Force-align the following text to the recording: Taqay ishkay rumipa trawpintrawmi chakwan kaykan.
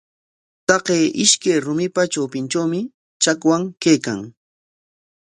Taqay 0.67 1.03
ishkay 1.23 1.57
rumipa 1.65 2.01
trawpintrawmi 2.11 2.79
chakwan 3.23 3.63
kaykan. 3.81 4.19